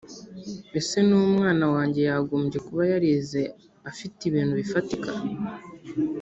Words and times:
Ese 0.79 0.97
n’umwana 1.07 1.65
wanjye 1.73 1.99
yagombye 2.09 2.57
kuba 2.67 2.81
yarize 2.91 3.41
afite 3.89 4.19
ibintu 4.29 4.53
bifatika 4.61 5.09